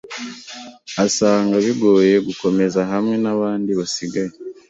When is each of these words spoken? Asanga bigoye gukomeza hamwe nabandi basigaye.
Asanga 1.05 1.55
bigoye 1.65 2.15
gukomeza 2.27 2.79
hamwe 2.91 3.15
nabandi 3.23 3.71
basigaye. 3.79 4.31